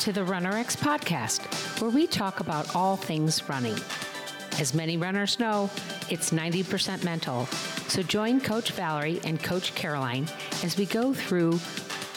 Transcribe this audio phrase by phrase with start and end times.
[0.00, 1.42] to the RunRx podcast,
[1.78, 3.76] where we talk about all things running.
[4.58, 5.68] As many runners know,
[6.08, 7.44] it's 90% mental.
[7.88, 10.26] So join Coach Valerie and Coach Caroline
[10.64, 11.60] as we go through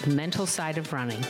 [0.04, 1.22] the mental side of running.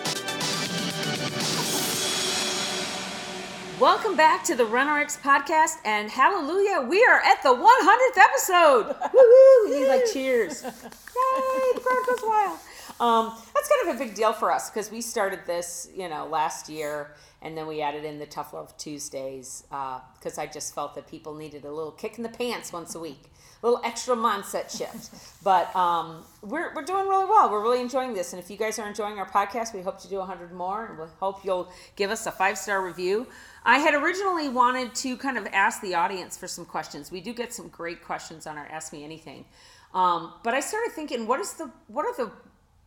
[3.80, 8.96] Welcome back to the RunRx podcast, and hallelujah, we are at the 100th episode.
[9.12, 9.72] Woohoo!
[9.72, 10.62] We need like cheers.
[10.64, 10.70] Yay!
[10.70, 12.60] The crowd goes wild.
[13.00, 16.26] Um, that's kind of a big deal for us because we started this, you know,
[16.26, 20.96] last year, and then we added in the Tough Love Tuesdays because I just felt
[20.96, 23.32] that people needed a little kick in the pants once a week,
[23.62, 25.10] a little extra mindset shift.
[25.44, 27.52] but um, we're, we're doing really well.
[27.52, 30.08] We're really enjoying this, and if you guys are enjoying our podcast, we hope to
[30.08, 33.28] do 100 more, and we hope you'll give us a five star review.
[33.66, 37.12] I had originally wanted to kind of ask the audience for some questions.
[37.12, 39.46] We do get some great questions on our Ask Me Anything.
[39.94, 42.32] Um, but I started thinking, what is the what are the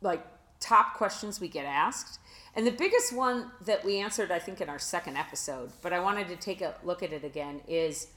[0.00, 0.24] like
[0.60, 2.18] top questions we get asked?
[2.54, 6.00] And the biggest one that we answered, I think, in our second episode, but I
[6.00, 8.08] wanted to take a look at it again, is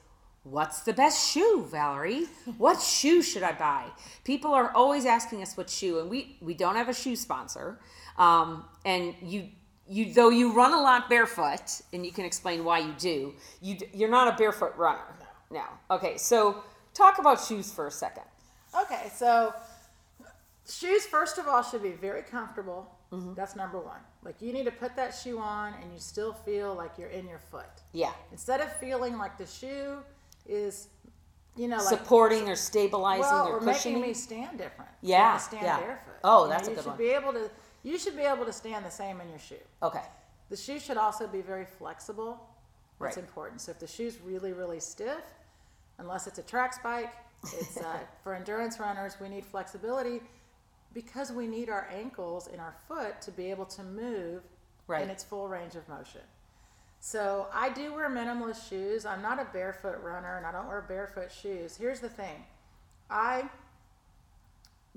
[0.44, 2.26] what's the best shoe, Valerie?
[2.58, 3.88] What shoe should I buy?
[4.24, 7.80] People are always asking us what shoe, and we we don't have a shoe sponsor.
[8.18, 9.50] Um, and you
[9.90, 13.34] you though you run a lot barefoot, and you can explain why you do.
[13.62, 15.16] You you're not a barefoot runner.
[15.52, 15.58] No.
[15.60, 15.96] No.
[15.96, 16.18] Okay.
[16.18, 18.24] So talk about shoes for a second.
[18.80, 19.54] Okay, so
[20.70, 22.90] shoes, first of all, should be very comfortable.
[23.36, 23.98] That's number one.
[24.24, 27.28] Like you need to put that shoe on and you still feel like you're in
[27.28, 27.66] your foot.
[27.92, 28.12] Yeah.
[28.32, 29.98] Instead of feeling like the shoe
[30.48, 30.90] is,
[31.56, 34.92] you know, like Supporting or stabilizing well, or or making me stand different.
[35.02, 35.80] Yeah, stand yeah.
[35.80, 36.14] barefoot.
[36.24, 36.98] Oh, You know, that's a you good should one.
[37.00, 37.50] be able to.
[37.82, 39.56] You should be able to stand the same in your shoe.
[39.82, 40.04] okay.
[40.52, 42.40] The shoe should also be very flexible.
[43.00, 43.24] That's Right.
[43.26, 43.62] important.
[43.62, 45.24] So if the shoe's really, really stiff,
[46.00, 47.14] unless it's a track spike,
[47.58, 49.14] it's uh, for endurance runners.
[49.22, 50.22] We need flexibility
[50.94, 54.44] because we need our ankles and our foot to be able to move
[54.88, 55.04] Right.
[55.04, 56.22] in its full range of motion.
[57.00, 59.06] So I do wear minimalist shoes.
[59.06, 61.78] I'm not a barefoot runner, and I don't wear barefoot shoes.
[61.78, 62.46] Here's the thing,
[63.10, 63.50] I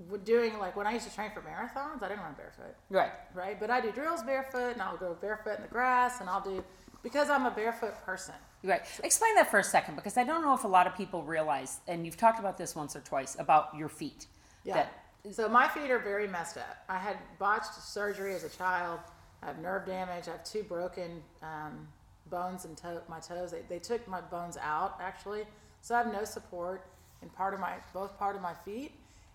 [0.08, 3.12] would doing like when I used to train for marathons, I didn't run barefoot Right.
[3.34, 3.60] right?
[3.60, 6.64] But I do drills barefoot, and I'll go barefoot in the grass, and I'll do
[7.02, 8.34] because I'm a barefoot person.
[8.64, 8.82] Right.
[9.04, 11.80] Explain that for a second because I don't know if a lot of people realize,
[11.86, 14.26] and you've talked about this once or twice about your feet.
[14.64, 14.74] Yeah.
[14.74, 16.84] That, So my feet are very messed up.
[16.88, 18.98] I had botched surgery as a child.
[19.42, 20.26] I have nerve damage.
[20.26, 21.86] I have two broken um,
[22.26, 23.52] bones in toe, my toes.
[23.52, 25.44] They, they took my bones out actually,
[25.80, 26.86] so I have no support
[27.22, 28.94] in part of my both part of my feet.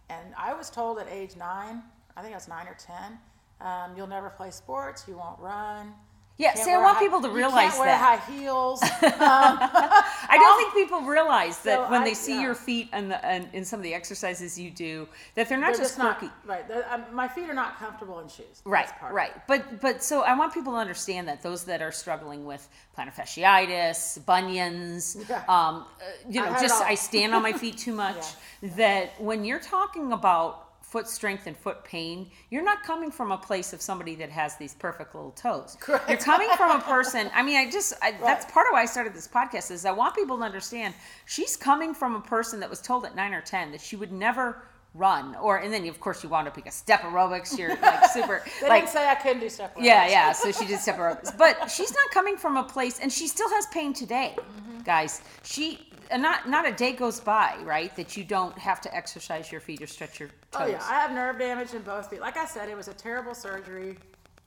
[0.09, 1.81] And I was told at age nine,
[2.17, 3.17] I think I was nine or ten,
[3.61, 5.05] um, you'll never play sports.
[5.07, 5.93] You won't run.
[6.39, 8.19] Yeah, can't see, I want high- people to you realize can't wear that.
[8.19, 8.79] high heels.
[8.83, 12.41] I don't think people realize that So when I- they see yeah.
[12.41, 15.73] your feet and, the, and in some of the exercises you do, that they're not
[15.73, 16.33] They're just not quirky.
[16.45, 16.65] right.
[16.91, 18.61] um, my feet are not comfortable in shoes.
[18.65, 19.33] Right, right.
[19.47, 22.67] But but so I want people to understand that those that are struggling with
[22.97, 25.37] plantar fasciitis, bunions, Yeah.
[25.47, 26.81] um, uh, you know, it just.
[26.83, 28.25] I stand on my feet too much.
[28.61, 33.37] That when you're talking about foot strength and foot pain, you're not coming from a
[33.37, 35.75] place of somebody that has these perfect little toes.
[35.81, 36.07] Correct.
[36.09, 37.29] You're coming from a person.
[37.35, 39.91] I mean, I just I, that's part of why I started this podcast is I
[39.91, 40.93] want people to understand
[41.25, 44.11] she's coming from a person that was told at nine or ten that she would
[44.13, 47.75] never run or and then of course you wound up being a step aerobics you're
[47.81, 49.71] like super They like didn't say I couldn't do stuff.
[49.75, 50.31] Like yeah, yeah.
[50.31, 53.49] So she did step aerobics, but she's not coming from a place, and she still
[53.49, 54.79] has pain today, Mm-hmm.
[54.83, 55.21] guys.
[55.43, 59.51] She uh, not not a day goes by, right, that you don't have to exercise
[59.51, 60.61] your feet or stretch your toes.
[60.61, 62.21] Oh yeah, I have nerve damage in both feet.
[62.21, 63.97] Like I said, it was a terrible surgery,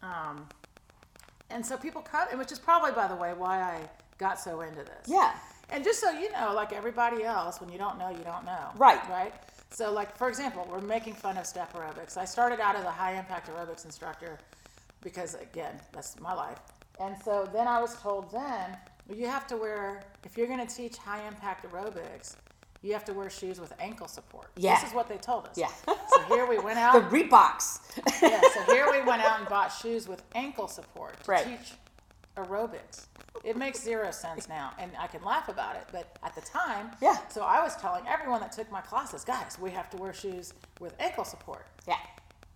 [0.02, 0.46] um,
[1.50, 3.80] and so people cut, and which is probably, by the way, why I
[4.18, 5.06] got so into this.
[5.06, 5.32] Yeah.
[5.72, 8.70] And just so you know, like everybody else, when you don't know, you don't know.
[8.76, 9.00] Right.
[9.08, 9.32] Right.
[9.70, 12.16] So, like for example, we're making fun of step aerobics.
[12.16, 14.38] I started out as a high impact aerobics instructor
[15.00, 16.58] because, again, that's my life.
[17.00, 18.76] And so then I was told then
[19.10, 22.36] well, you have to wear if you're going to teach high impact aerobics,
[22.82, 24.46] you have to wear shoes with ankle support.
[24.56, 24.76] Yeah.
[24.80, 25.58] This is what they told us.
[25.58, 25.68] Yeah.
[25.86, 26.94] So here we went out.
[27.10, 27.16] the.
[27.16, 27.80] Reeboks.
[28.22, 28.40] yeah.
[28.54, 31.44] So here we went out and bought shoes with ankle support to Right.
[31.46, 31.72] teach
[32.36, 33.06] aerobics.
[33.44, 36.90] It makes zero sense now, and I can laugh about it, but at the time,
[37.00, 37.16] Yeah.
[37.28, 40.52] So I was telling everyone that took my classes, guys, we have to wear shoes
[40.78, 41.66] with ankle support.
[41.86, 41.96] yeah.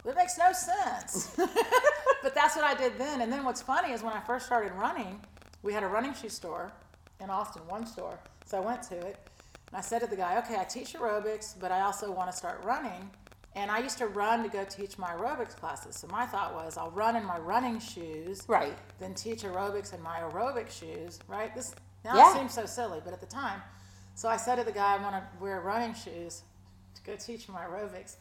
[0.06, 1.34] It makes no sense.
[2.22, 3.22] but that's what I did then.
[3.22, 5.18] And then what's funny is when I first started running,
[5.64, 6.70] we had a running shoe store
[7.20, 8.18] in Austin, one store.
[8.44, 9.16] So I went to it
[9.68, 12.36] and I said to the guy, okay, I teach aerobics, but I also want to
[12.36, 13.10] start running.
[13.56, 15.96] And I used to run to go teach my aerobics classes.
[15.96, 18.76] So my thought was, I'll run in my running shoes, Right.
[19.00, 21.54] then teach aerobics in my aerobic shoes, right?
[21.54, 21.74] This
[22.04, 22.30] now Yeah.
[22.30, 23.62] it seems so silly, but at the time,
[24.14, 26.42] so I said to the guy, I want to wear running shoes
[26.94, 28.16] to go teach my aerobics.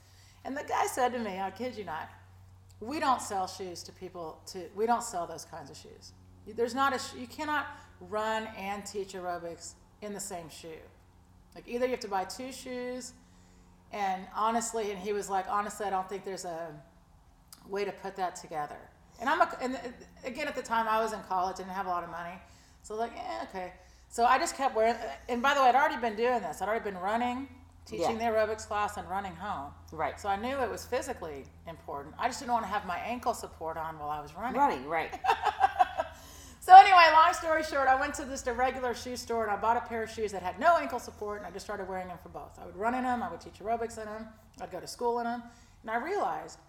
[0.45, 2.09] And the guy said to me, I kid you not,
[2.79, 4.39] we don't sell shoes to people.
[4.47, 6.13] To we don't sell those kinds of shoes.
[6.47, 7.65] There's not a sh- you cannot
[8.01, 10.67] run and teach aerobics in the same shoe.
[11.55, 13.13] Like either you have to buy two shoes,
[13.91, 16.67] and honestly, and he was like, honestly, I don't think there's a
[17.69, 18.77] way to put that together.
[19.19, 19.79] And I'm a, and uh,
[20.25, 22.33] again at the time I was in college, and didn't have a lot of money,
[22.81, 23.73] so like, yeah, okay.
[24.09, 24.95] So I just kept wearing.
[25.29, 26.61] And by the way, I'd already been doing this.
[26.61, 27.47] I'd already been running,
[27.85, 28.31] teaching Yeah.
[28.31, 29.71] the aerobics class, and running home.
[29.91, 30.19] Right.
[30.19, 32.13] So I knew it was physically important.
[32.19, 34.59] I just didn't want to have my ankle support on while I was running.
[34.59, 35.19] Running, right.
[36.65, 39.75] So anyway, long story short, I went to this regular shoe store and I bought
[39.75, 42.17] a pair of shoes that had no ankle support, and I just started wearing them
[42.23, 42.57] for both.
[42.57, 44.27] I would run in them, I would teach aerobics in them,
[44.61, 45.43] I'd go to school in them,
[45.81, 46.59] and I realized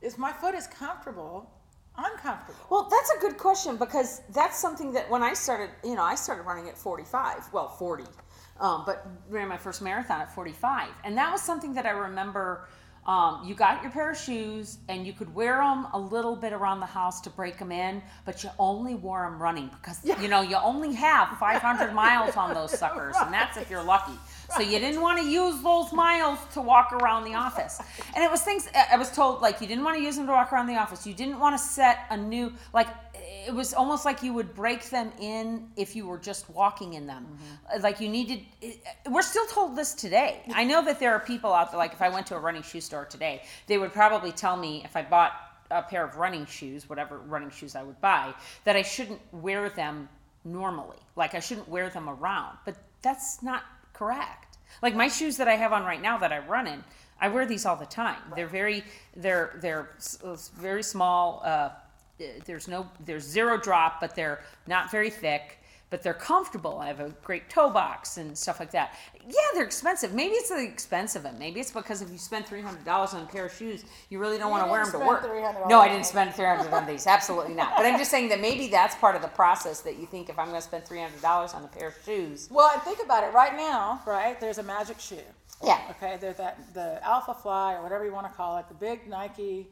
[0.00, 1.50] if my foot is comfortable,
[1.96, 2.58] I'm comfortable.
[2.70, 6.14] Well, that's a good question because that's something that when I started, you know, I
[6.14, 8.04] started running at 45, well, 40,
[8.58, 10.88] um, but ran my first marathon at 45.
[11.04, 12.68] And that was something that I remember.
[13.06, 16.52] Um, you got your pair of shoes and you could wear them a little bit
[16.52, 20.28] around the house to break them in, but you only wore them running because, you
[20.28, 24.18] know, you only have 500 miles on those suckers, and that's if you're lucky.
[24.56, 27.80] So you didn't want to use those miles to walk around the office.
[28.14, 30.32] And it was things I was told like you didn't want to use them to
[30.32, 31.06] walk around the office.
[31.06, 32.88] You didn't want to set a new like
[33.46, 37.06] it was almost like you would break them in if you were just walking in
[37.06, 37.26] them.
[37.80, 38.40] Like you needed
[39.08, 40.42] we're still told this today.
[40.54, 42.62] I know that there are people out there like if I went to a running
[42.62, 45.32] shoe store today, they would probably tell me if I bought
[45.70, 48.34] a pair of running shoes, whatever running shoes I would buy,
[48.64, 50.08] that I shouldn't wear them
[50.44, 50.98] normally.
[51.16, 52.58] Like I shouldn't wear them around.
[52.64, 54.58] But that's not correct.
[54.82, 56.82] Like my shoes that I have on right now that I run in,
[57.20, 58.20] I wear these all the time.
[58.34, 58.84] They're very,
[59.14, 59.90] they're they're
[60.56, 61.42] very small.
[61.44, 61.70] Uh,
[62.44, 65.58] there's no, there's zero drop, but they're not very thick.
[65.88, 66.80] But they're comfortable.
[66.80, 68.98] I have a great toe box and stuff like that.
[69.24, 70.12] Yeah, they're expensive.
[70.14, 71.34] Maybe it's the expense of it.
[71.38, 74.18] Maybe it's because if you spend three hundred dollars on a pair of shoes, you
[74.18, 75.22] really don't want to wear them to work.
[75.22, 77.06] $300 No, I didn't spend three hundred on these.
[77.06, 77.74] Absolutely not.
[77.76, 80.36] But I'm just saying that maybe that's part of the process that you think if
[80.40, 82.48] I'm going to spend three hundred dollars on a pair of shoes.
[82.50, 83.32] Well, and think about it.
[83.32, 84.40] Right now, right?
[84.40, 85.20] There's a magic shoe.
[85.64, 85.80] Yeah.
[85.90, 86.18] Okay.
[86.20, 89.68] There's that the Alphafly or whatever you want to call it, the big Nike.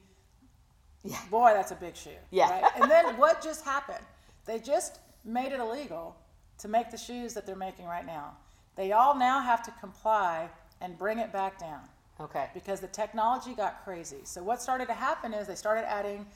[1.05, 1.19] Yeah.
[1.31, 2.11] Boy, that's a big shoe.
[2.31, 2.51] Yeah.
[2.51, 2.73] Right?
[2.81, 4.05] And then what just happened?
[4.47, 6.17] They just made it illegal
[6.59, 8.37] to make the shoes that they're making right now.
[8.77, 10.49] They all now have to comply
[10.81, 11.81] and bring it back down
[12.21, 12.49] Okay.
[12.55, 14.19] because the technology got crazy.
[14.25, 16.27] So what started to happen is they started adding.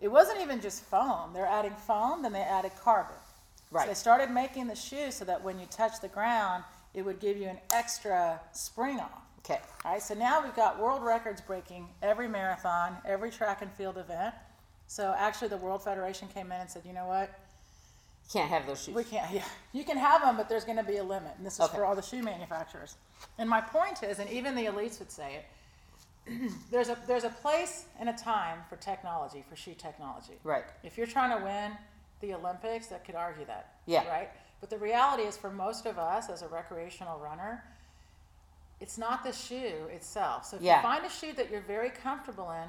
[0.00, 1.32] It wasn't even just foam.
[1.32, 3.16] They're adding foam, then they added carbon.
[3.70, 3.82] Right.
[3.82, 6.64] So they started making the shoe so that when you touch the ground,
[6.94, 9.22] it would give you an extra spring off.
[9.44, 9.58] Okay.
[9.84, 10.02] All right.
[10.02, 14.34] So now we've got world records breaking every marathon, every track and field event.
[14.86, 17.30] So actually, the World Federation came in and said, you know what?
[18.24, 18.94] You can't have those shoes.
[18.94, 19.30] We can't.
[19.34, 21.60] Yeah, you can have them, but there's going to be a limit, and this is
[21.60, 21.76] Okay.
[21.76, 22.96] for all the shoe manufacturers.
[23.38, 26.50] And my point is, and even the elites would say it.
[26.70, 30.34] there's a there's a place and a time for technology, for shoe technology.
[30.44, 30.64] Right.
[30.84, 31.72] If you're trying to win
[32.20, 33.74] the Olympics, that could argue that.
[33.86, 34.06] Yeah.
[34.08, 34.28] Right.
[34.60, 37.64] But the reality is, for most of us as a recreational runner,
[38.80, 40.46] it's not the shoe itself.
[40.46, 40.76] So if Yeah.
[40.76, 42.68] you find a shoe that you're very comfortable in,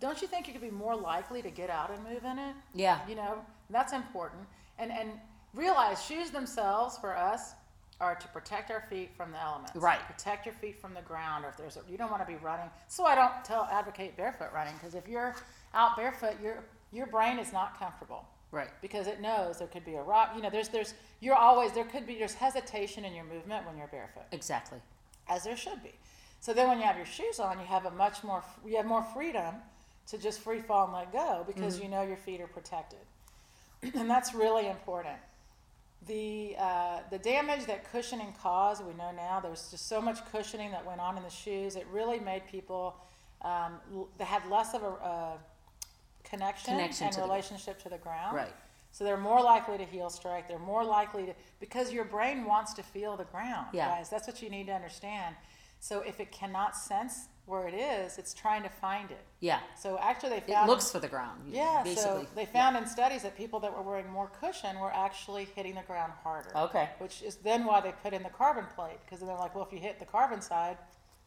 [0.00, 2.56] don't you think you could be more likely to get out and move in it?
[2.74, 3.06] Yeah.
[3.06, 4.46] You know, that's important.
[4.78, 5.20] And and
[5.54, 7.54] realize shoes themselves for us
[8.00, 9.76] are to protect our feet from the elements.
[9.76, 10.00] Right.
[10.06, 12.36] Protect your feet from the ground, or if there's a, you don't want to be
[12.36, 12.68] running.
[12.88, 15.36] So I don't tell advocate barefoot running because if you're
[15.74, 18.68] out barefoot, your your brain is not comfortable Right.
[18.82, 20.32] because it knows there could be a rock.
[20.34, 23.76] You know, there's there's you're always there could be there's hesitation in your movement when
[23.78, 24.80] you're barefoot Exactly.
[25.28, 25.92] As there should be.
[26.40, 28.86] So then when you have your shoes on, you have a much more you have
[28.86, 29.54] more freedom
[30.08, 32.98] to just free fall and let go because you know your feet are protected,
[33.94, 35.16] and that's really important.
[36.06, 39.38] The uh, the damage that cushioning caused, we know now.
[39.40, 41.76] There's just so much cushioning that went on in the shoes.
[41.76, 42.96] It really made people
[43.42, 45.32] um, l- they had less of a uh,
[46.24, 48.34] connection, Connection and to the- relationship to the ground.
[48.36, 48.52] Right.
[48.92, 50.46] So they're more likely to heel strike.
[50.48, 53.88] They're more likely to because your brain wants to feel the ground, Yeah.
[53.88, 54.08] guys.
[54.10, 55.34] That's what you need to understand.
[55.80, 59.24] So if it cannot sense where it is, it's trying to find it.
[59.40, 59.58] Yeah.
[59.76, 61.42] So actually, they found It looks for the ground.
[61.48, 61.80] yeah.
[61.82, 62.02] Basically.
[62.22, 65.74] So they found in studies that people that were wearing more cushion were actually hitting
[65.74, 66.56] the ground harder.
[66.56, 66.90] Okay.
[66.98, 69.72] Which is then why they put in the carbon plate because they're like, well, if
[69.72, 70.76] you hit the carbon side,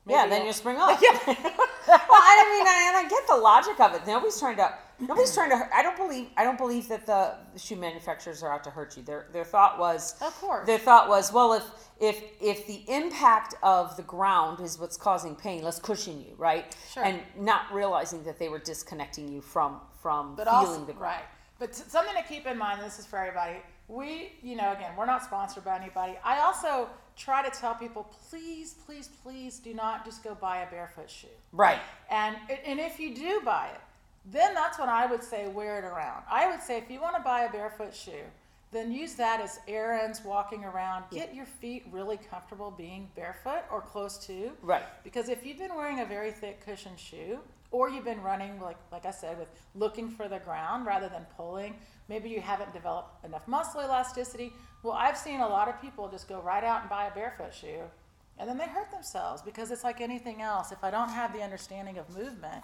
[0.05, 1.01] Yeah, then you'll- spring off.
[1.01, 1.09] well,
[1.87, 4.01] I mean, I, and I get the logic of it.
[4.07, 4.73] Nobody's trying to.
[4.99, 5.59] Nobody's trying to.
[5.73, 6.27] I don't believe.
[6.37, 7.21] I don't believe that the
[7.57, 9.03] shoe manufacturers are out to hurt you.
[9.03, 10.01] Their their thought was.
[10.21, 10.65] Of course.
[10.65, 11.65] Their thought was, well, if
[11.99, 16.75] if if the impact of the ground is what's causing pain, let's cushion you, right?
[16.93, 17.03] Sure.
[17.03, 21.01] And not realizing that they were disconnecting you from from but feeling also the ground.
[21.01, 21.25] right.
[21.59, 22.81] But something to keep in mind.
[22.81, 23.57] This is for everybody.
[23.87, 26.13] We, you know, again, we're not sponsored by anybody.
[26.23, 30.69] I also try to tell people, please, please, please, do not just go buy a
[30.69, 31.27] barefoot shoe.
[31.51, 31.79] Right.
[32.09, 33.81] And and if you do buy it,
[34.31, 36.23] then that's when I would say wear it around.
[36.29, 38.23] I would say if you want to buy a barefoot shoe,
[38.71, 41.05] then use that as errands, walking around.
[41.11, 44.51] Get your feet really comfortable being barefoot or close to.
[44.61, 44.83] Right.
[45.03, 47.39] Because if you've been wearing a very thick cushioned shoe,
[47.71, 51.25] or you've been running like like I said with looking for the ground rather than
[51.35, 51.75] pulling,
[52.09, 54.53] maybe you haven't developed enough muscle elasticity.
[54.83, 57.53] Well, I've seen a lot of people just go right out and buy a barefoot
[57.53, 57.81] shoe
[58.37, 60.71] and then they hurt themselves because it's like anything else.
[60.71, 62.63] If I don't have the understanding of movement,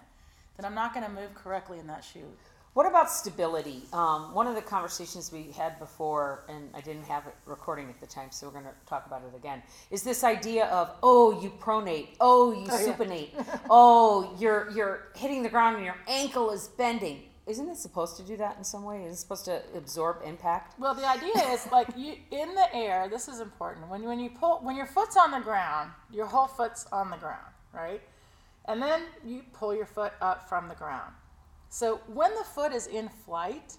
[0.57, 2.27] then I'm not going to move correctly in that shoe.
[2.73, 3.83] What about stability?
[3.91, 7.99] Um, one of the conversations we had before, and I didn't have it recording at
[7.99, 9.61] the time, so we're going to talk about it again.
[9.89, 12.93] Is this idea of oh, you pronate, oh, you Oh, yeah.
[12.93, 17.23] supinate, oh, you're you're hitting the ground and your ankle is bending.
[17.45, 19.03] Isn't it supposed to do that in some way?
[19.03, 20.79] Is it supposed to absorb impact?
[20.79, 23.09] Well, the idea is like you in the air.
[23.09, 23.89] This is important.
[23.89, 27.17] When when you pull when your foot's on the ground, your whole foot's on the
[27.17, 28.01] ground, right?
[28.65, 31.11] And then you pull your foot up from the ground.
[31.71, 33.77] So when the foot is in flight,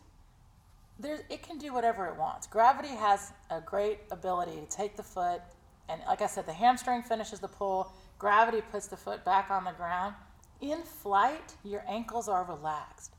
[0.98, 2.46] there it can do whatever it wants.
[2.46, 5.42] Gravity has a great ability to take the foot,
[5.90, 7.92] and like I said, the hamstring finishes the pull.
[8.18, 10.14] Gravity puts the foot back on the ground.
[10.62, 13.12] In flight, your ankles are relaxed.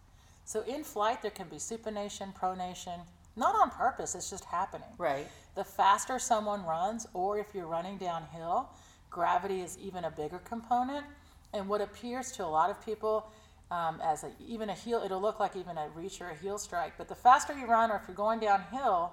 [0.43, 3.01] So in flight, there can be supination, pronation,
[3.35, 4.15] not on purpose.
[4.15, 4.89] It's just happening.
[4.97, 5.27] Right.
[5.53, 8.69] The faster someone runs, or if you're running downhill,
[9.11, 11.05] gravity is even a bigger component.
[11.53, 13.31] And what appears to a lot of people
[13.73, 16.57] um, as a, even a heel, it'll look like even a reach or a heel
[16.57, 16.93] strike.
[16.97, 19.11] But the faster you run, or if you're going downhill,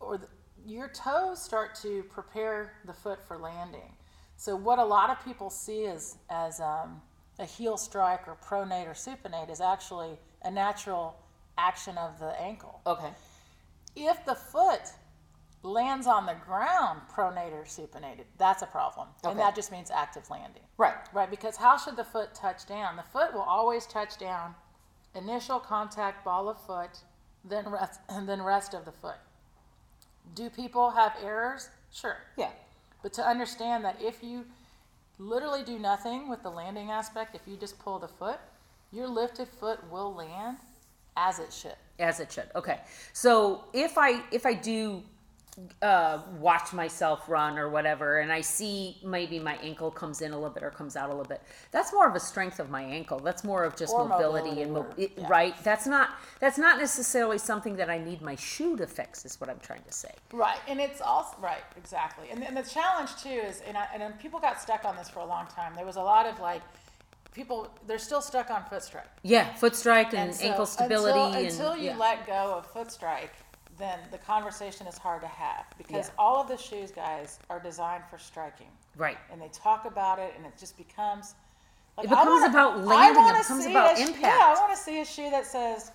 [0.00, 0.28] or the,
[0.66, 3.92] your toes start to prepare the foot for landing.
[4.36, 7.00] So what a lot of people see as as um,
[7.38, 11.16] a heel strike or pronate or supinate is actually a natural
[11.56, 12.80] action of the ankle.
[12.86, 13.10] Okay.
[13.94, 14.82] If the foot
[15.66, 19.30] lands on the ground, pronate or supinated, that's a problem, Okay.
[19.32, 20.62] and that just means active landing.
[20.78, 20.94] Right.
[21.12, 22.96] Right, because how should the foot touch down?
[22.96, 24.54] The foot will always touch down.
[25.14, 27.00] Initial contact, ball of foot,
[27.44, 29.16] then rest, and then rest of the foot.
[30.34, 31.68] Do people have errors?
[31.92, 32.16] Sure.
[32.36, 32.50] Yeah.
[33.02, 34.44] But to understand that if you
[35.18, 38.38] literally do nothing with the landing aspect, if you just pull the foot,
[38.92, 40.58] your lifted foot will land
[41.16, 41.74] as it should.
[41.98, 42.78] as it should okay
[43.14, 45.02] so if i if i do
[45.80, 50.34] uh, watch myself run or whatever and i see maybe my ankle comes in a
[50.34, 52.82] little bit or comes out a little bit that's more of a strength of my
[52.82, 55.26] ankle that's more of just mobility, mobility and mo- it- yeah.
[55.28, 56.10] right that's not
[56.40, 59.82] that's not necessarily something that i need my shoe to fix is what i'm trying
[59.82, 62.26] to say Right, and it's also right, exactly.
[62.30, 65.20] And, and the challenge too is, and, I, and people got stuck on this for
[65.20, 65.72] a long time.
[65.74, 66.60] There was a lot of like,
[67.32, 69.04] people they're still stuck on foot strike.
[69.22, 71.96] yeah foot strike and, so ankle stability Until, and until you yeah.
[71.96, 73.32] let go of foot strike,
[73.78, 76.14] then the conversation is hard to have because Yeah.
[76.18, 80.34] all of the shoes, guys, are designed for striking, right and they talk about it,
[80.36, 81.34] and it just becomes.
[81.96, 84.20] Like, It becomes wanna- about landing, it becomes about impact.
[84.20, 85.92] Yeah, I want to see a shoe that says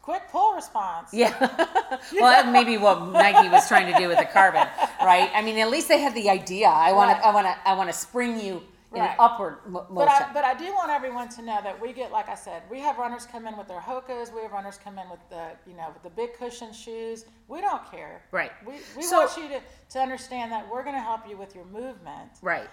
[0.00, 1.12] quick pull response.
[1.12, 1.34] Yeah.
[1.38, 4.66] well, that may be what Nike was trying to do with the carbon,
[5.02, 5.30] right?
[5.34, 6.68] I mean, at least they had the idea.
[6.68, 7.20] I want Right.
[7.22, 8.62] to, I want to, I want to spring you
[8.94, 10.26] in an upward mo- But motion.
[10.30, 12.78] I, but I do want everyone to know that we get, like I said, we
[12.80, 14.32] have runners come in with their Hokas.
[14.34, 17.24] We have runners come in with the, you know, with the big cushion shoes.
[17.48, 18.22] We don't care.
[18.30, 18.52] Right.
[18.66, 19.60] We, we So- want you to,
[19.90, 22.30] to understand that we're going to help you with your movement.
[22.42, 22.68] right.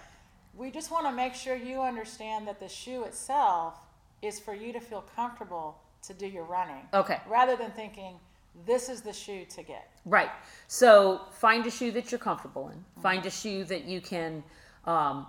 [0.54, 3.78] We just want to make sure you understand that the shoe itself
[4.20, 6.82] is for you to feel comfortable to do your running.
[6.92, 7.18] Okay.
[7.26, 8.16] Rather than thinking,
[8.66, 9.88] this is the shoe to get.
[10.04, 10.28] Right.
[10.68, 12.84] So find a shoe that you're comfortable in.
[13.02, 14.44] Find a shoe that you can
[14.84, 15.26] um,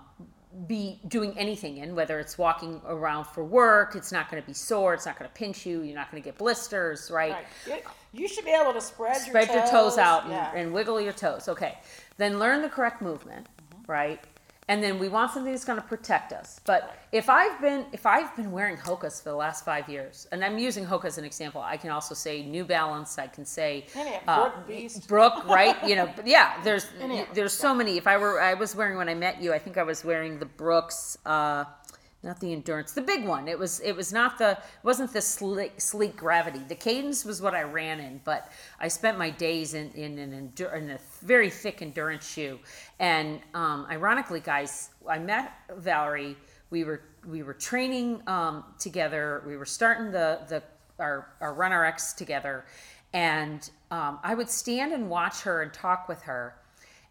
[0.66, 3.96] be doing anything in, whether it's walking around for work.
[3.96, 4.94] It's not going to be sore.
[4.94, 5.82] It's not going to pinch you.
[5.82, 7.10] You're not going to get blisters.
[7.10, 7.36] Right.
[7.68, 7.84] Right.
[8.12, 10.52] You, should be able to spread, spread your your toes, toes out Yeah.
[10.54, 11.48] and wiggle your toes.
[11.48, 11.78] Okay.
[12.16, 13.90] Then learn the correct movement, mm-hmm.
[13.90, 14.24] right?
[14.66, 16.58] And then we want something that's going to protect us.
[16.64, 20.42] But if I've been if I've been wearing Hokas for the last five years, and
[20.42, 23.18] I'm using Hoka as an example, I can also say New Balance.
[23.18, 23.86] I can say
[24.26, 24.50] uh,
[25.06, 25.76] Brook right?
[25.86, 26.62] You know, but yeah.
[26.64, 26.86] There's
[27.34, 27.98] there's so many.
[27.98, 30.38] If I were I was wearing when I met you, I think I was wearing
[30.38, 31.18] the Brooks.
[31.26, 31.64] Uh,
[32.24, 33.46] not the endurance, the big one.
[33.46, 33.80] It was.
[33.80, 34.58] It was not the.
[34.82, 36.60] Wasn't the sleek, sleek gravity.
[36.66, 38.50] The cadence was what I ran in, but
[38.80, 42.58] I spent my days in in an endur- in a very thick endurance shoe.
[42.98, 46.36] And um, ironically, guys, I met Valerie.
[46.70, 49.42] We were we were training um, together.
[49.46, 50.62] We were starting the the
[50.98, 52.64] our our Run RX together,
[53.12, 56.54] and um, I would stand and watch her and talk with her,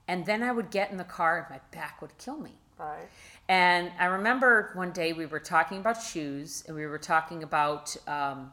[0.08, 2.54] and then I would get in the car and my back would kill me.
[2.80, 3.08] Right.
[3.54, 7.96] And I remember one day we were talking about shoes, and we were talking about
[8.08, 8.50] um,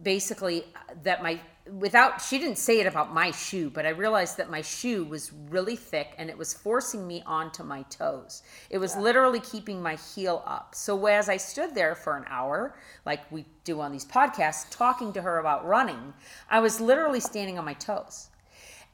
[0.00, 0.62] basically
[1.02, 1.40] that my
[1.72, 5.32] without she didn't say it about my shoe, but I realized that my shoe was
[5.50, 8.44] really thick and it was forcing me onto my toes.
[8.70, 10.76] It was literally keeping my heel up.
[10.76, 15.12] So as I stood there for an hour, like we do on these podcasts, talking
[15.14, 16.14] to her about running,
[16.48, 18.28] I was literally standing on my toes.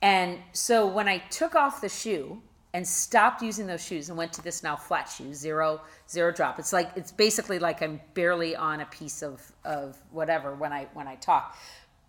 [0.00, 2.40] And so when I took off the shoe
[2.74, 6.58] and stopped using those shoes and went to this now flat shoe, zero zero drop.
[6.58, 10.86] It's like it's basically like I'm barely on a piece of of whatever when I
[10.92, 11.56] when I talk.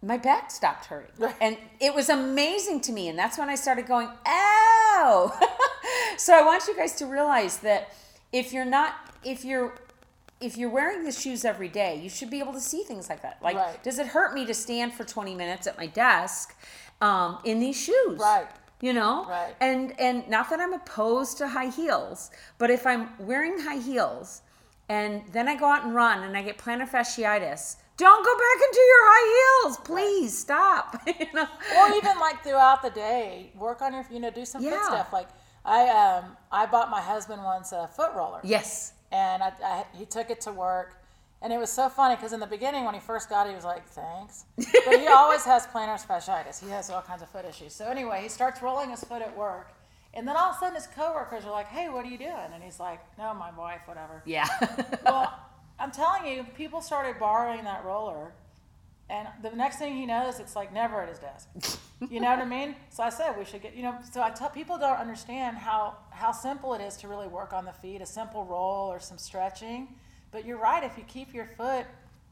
[0.02, 1.12] My back stopped hurting.
[1.42, 3.10] And it was amazing to me.
[3.10, 5.38] And that's when I started going, ow.
[6.18, 7.94] so I want you guys to realize that
[8.32, 8.94] if you're not
[9.26, 9.74] if you're
[10.42, 13.22] if you're wearing the shoes every day, you should be able to see things like
[13.24, 13.40] that.
[13.42, 13.84] Like, Right.
[13.84, 16.56] does it hurt me to stand for 20 minutes at my desk
[17.02, 18.18] um, in these shoes?
[18.18, 18.48] Right.
[18.82, 19.26] You know?
[19.26, 19.56] Right.
[19.60, 24.42] And and not that I'm opposed to high heels, but if I'm wearing high heels
[24.88, 28.68] and then I go out and run and I get plantar fasciitis, don't go back
[28.68, 29.78] into your high heels.
[29.84, 31.02] Please stop.
[31.20, 31.48] you know?
[31.78, 34.72] or even like throughout the day, work on your, you know, do some Yeah.
[34.72, 35.14] foot stuff.
[35.14, 35.28] Like
[35.66, 38.40] I, um, I bought my husband once a foot roller.
[38.44, 38.94] Yes.
[39.12, 40.96] and I, I, he took it to work.
[41.42, 43.56] And it was so funny because in the beginning, when he first got it, he
[43.56, 46.62] was like, "Thanks," but he always has plantar fasciitis.
[46.64, 47.74] He has all kinds of foot issues.
[47.74, 49.72] So anyway, he starts rolling his foot at work,
[50.14, 52.50] and then all of a sudden, his coworkers are like, "Hey, what are you doing?"
[52.54, 54.48] And he's like, "No, my wife, whatever." Yeah.
[55.06, 55.34] Well,
[55.80, 58.34] I'm telling you, people started borrowing that roller,
[59.10, 61.48] and the next thing he knows, it's like never at his desk.
[62.10, 62.76] You know what I mean?
[62.90, 63.96] So I said we should get, you know.
[64.12, 67.64] So I tell people don't understand how how simple it is to really work on
[67.64, 69.88] the feet, a simple roll or some stretching.
[70.32, 70.84] But you're right.
[70.84, 71.86] If you keep your foot,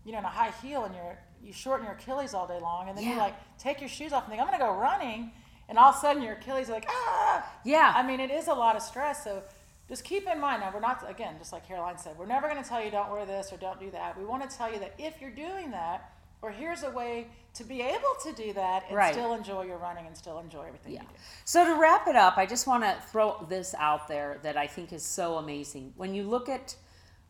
[0.05, 2.89] you know, in a high heel and you're you shorten your Achilles all day long,
[2.89, 3.19] and then you Yeah.
[3.21, 5.31] like take your shoes off and think I'm gonna go running,
[5.69, 7.51] and all of a sudden your Achilles are like ah.
[7.63, 7.93] Yeah.
[7.95, 9.23] I mean, it is a lot of stress.
[9.23, 9.43] So
[9.87, 12.61] just keep in mind now, we're not, again, just like Caroline said, we're never going
[12.61, 14.17] to tell you don't wear this or don't do that.
[14.17, 16.11] We want to tell you that if you're doing that,
[16.41, 19.13] or here's a way to be able to do that and Right.
[19.13, 21.03] still enjoy your running and still enjoy everything Yeah.
[21.03, 21.13] you do.
[21.45, 24.67] So to wrap it up, I just want to throw this out there that I
[24.67, 25.93] think is so amazing.
[25.95, 26.75] When you look at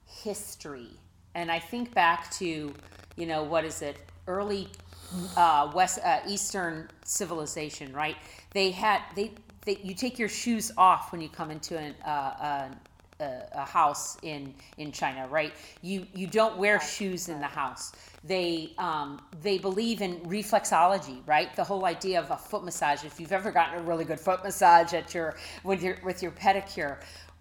[0.07, 0.89] history,
[1.35, 2.73] and I think back to,
[3.15, 3.97] you know, what is it,
[4.27, 4.69] early
[5.35, 8.15] uh, West uh, Eastern civilization, right?
[8.51, 9.31] They had they,
[9.65, 12.69] they you take your shoes off when you come into an, uh,
[13.19, 15.53] a, a, a house in in China, right?
[15.81, 17.93] You you don't wear shoes in the house.
[18.23, 21.55] They um, they believe in reflexology, right?
[21.55, 23.03] The whole idea of a foot massage.
[23.05, 26.31] If you've ever gotten a really good foot massage at your with your with your
[26.31, 26.97] pedicure,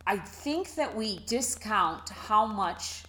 [0.06, 3.04] I think that we discount how much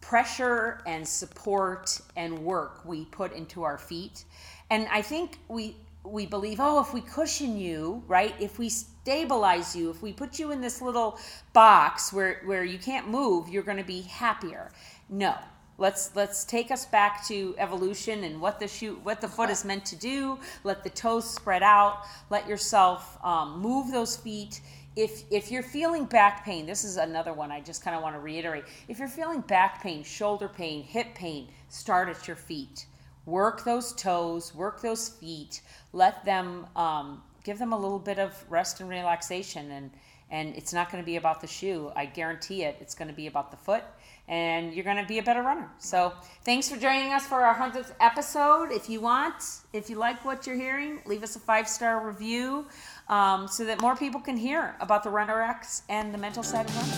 [0.00, 4.24] pressure and support and work we put into our feet.
[4.70, 8.34] And I think we we believe, oh, if we cushion you, right?
[8.40, 11.18] If we stabilize you, if we put you in this little
[11.52, 14.72] box where where you can't move, you're going to be happier.
[15.08, 15.34] No.
[15.76, 19.64] Let's let's take us back to evolution and what the shoe what the foot is
[19.64, 20.38] meant to do.
[20.62, 22.04] Let the toes spread out.
[22.28, 24.60] Let yourself um, move those feet
[24.96, 28.16] if if you're feeling back pain, this is another one I just kind of want
[28.16, 28.64] to reiterate.
[28.88, 32.86] If you're feeling back pain, shoulder pain, hip pain, start at your feet.
[33.26, 35.62] Work those toes, work those feet.
[35.92, 39.90] Let them um, give them a little bit of rest and relaxation, and
[40.30, 41.92] and it's not going to be about the shoe.
[41.96, 42.76] I guarantee it.
[42.80, 43.82] It's going to be about the foot,
[44.28, 45.68] and you're going to be a better runner.
[45.78, 46.12] So
[46.44, 48.70] thanks for joining us for our hundredth episode.
[48.70, 52.66] If you want, if you like what you're hearing, leave us a five star review
[53.10, 56.76] um, so that more people can hear about the RunRx and the mental side of
[56.76, 56.94] running.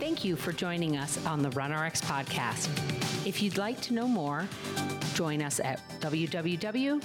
[0.00, 2.68] Thank you for joining us on the RunRx podcast.
[3.26, 4.48] If you'd like to know more,
[5.14, 7.00] join us at www.runrx.fit.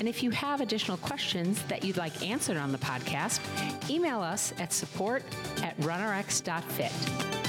[0.00, 3.40] And if you have additional questions that you'd like answered on the podcast,
[3.88, 5.22] email us at support
[5.62, 7.43] at runrx.fit.